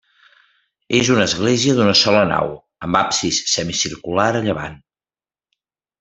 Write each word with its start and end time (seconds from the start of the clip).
És 0.99 1.09
una 1.15 1.25
església 1.31 1.75
d'una 1.79 1.93
sola 1.99 2.23
nau, 2.33 2.55
amb 2.87 2.99
absis 3.03 3.41
semicircular 3.55 4.25
a 4.41 4.45
llevant. 4.47 4.79